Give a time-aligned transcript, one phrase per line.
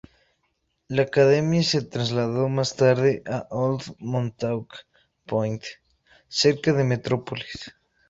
[0.87, 4.73] La Academia se trasladó más tarde a Old Montauk
[5.27, 5.61] Point,
[6.27, 7.71] cerca de Metrópolis.